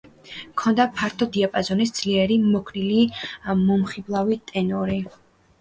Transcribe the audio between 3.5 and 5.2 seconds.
მომხიბლავი ტენორი.